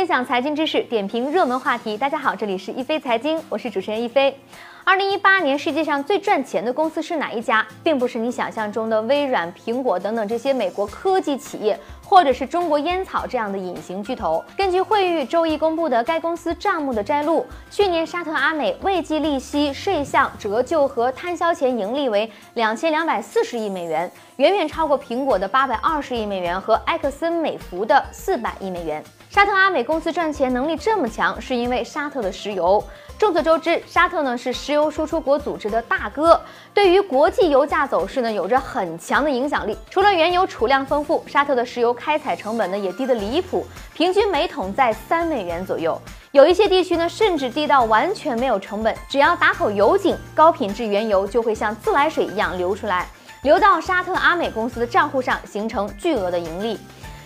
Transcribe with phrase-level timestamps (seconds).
[0.00, 1.94] 分享财经知识，点评热门话题。
[1.94, 4.34] 大家好，这里是一飞财经，我是主持人一飞。
[4.82, 7.64] 二零一八年世界上最赚钱的公司是哪一家？
[7.82, 14.42] 并不是你想象中的微软、苹果等等这些美国科技企业，或者是中国烟草这样的隐形巨头。
[14.56, 29.04] 根据惠誉周一公布的该公司账目的摘录，去年沙特阿美未计利息、税项、折旧和摊销前盈利为两千两百四十亿美元，远远超过苹果的八百二十亿美元和埃克森美孚的四百亿美元。
[29.28, 32.82] 沙特阿美公司赚钱能力这么强，是因为沙特的石油。
[33.16, 36.40] 众所周知，沙特呢是石石油输出国组织的大哥，
[36.72, 39.76] 对于国际油价走势呢有着很强的影响力。
[39.90, 46.00] 除了原油储量丰富，沙特的石油开采成本呢也低得离谱，平均每桶在三美元左右。
[46.30, 53.08] 有一些地区呢甚至低到完全没有成本，只要打口油井，高品质原油就会像自来水一样流出来，
[53.42, 56.78] 流到沙特阿美公司的账户上，形成巨额的盈利。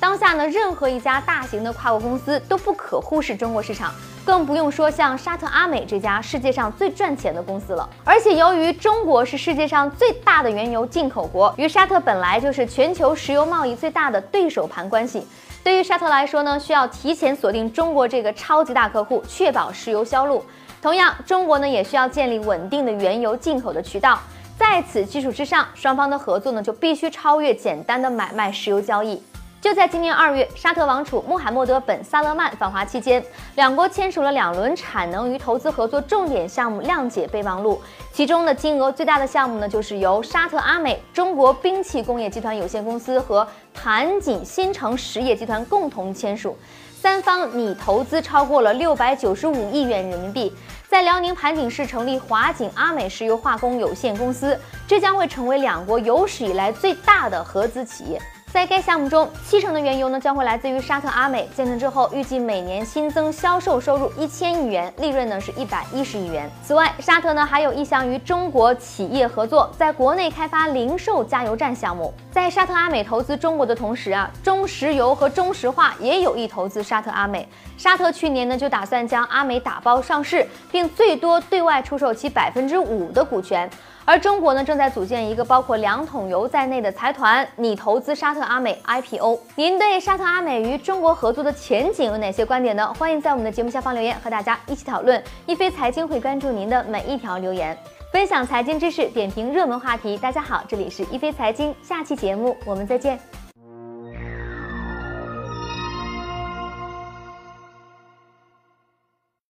[0.00, 3.92] 当下呢，任何一家大型的跨国公司都不可忽视中国市场，
[4.26, 7.88] 更不用说像沙特阿美这家世界上最赚钱的公司了。
[8.04, 15.24] 而且由于中国是世界上最大的原油进口国，与沙特本来就是全球石油贸易最大的对手盘关系。
[15.62, 20.44] 对于沙特来说呢，需要提前锁定中国这个超级大客户，确保石油销路。
[20.82, 24.18] 同样，中国呢也需要建立稳定的原油进口的渠道。
[24.58, 29.22] 在此基础之上，双方的合作呢就必须超越简单的买卖石油交易。
[29.66, 33.20] 就在今年二月，沙特王储穆罕默德·本·萨勒曼访华期间，
[33.56, 37.82] 两国签署了两轮产能与投资合作重点项目谅解备忘录。
[38.12, 43.44] 其中的，金额最大的项目呢，就是由沙特阿美、中国兵器工业集团有限公司和
[43.74, 46.56] 盘锦新城实业集团共同签署，
[47.00, 50.54] 三方拟投资超过了六百九十五亿元人民币，
[50.88, 54.56] 在辽宁盘锦市成立华锦阿美石油化工有限公司，
[54.86, 58.22] 这将会成为两国有史以来最大的合资企业。
[58.56, 61.46] 在该项目中，七成的原油呢将会来自于沙特阿美。
[61.54, 66.50] 建成之后，预计每年新增销售收入一千亿元，利润呢是一百一十亿元。
[66.64, 72.14] 此外，沙特呢还有意向与中国企业合作，在国内开发零售加油站项目。
[72.30, 77.46] 在沙特阿美投资中国的同时啊，中石油和中石化也有意投资沙特阿美。
[77.76, 83.68] 沙特去年呢就打算将阿美打包上市，并最多对外出售其百分之五的股权。
[84.08, 89.38] 而中国呢，正在组建一个包括两桶油在内的财团，拟投资沙特阿美 IPO。
[89.54, 92.94] 您对沙特阿美与中国合作的前景有哪些观点呢？
[92.98, 95.22] 欢迎在我们的节目下方留言，和大家一起讨论。
[95.46, 97.76] 一飞财经会关注您的每一条留言，
[98.12, 100.16] 分享财经知识，点评热门话题。
[100.16, 103.45] 大家好，这里是一飞财经，下期节目我们再见。